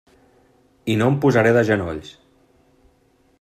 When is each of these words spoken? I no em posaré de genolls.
I 0.93 0.95
no 1.01 1.09
em 1.13 1.19
posaré 1.27 1.51
de 1.59 1.63
genolls. 1.69 2.11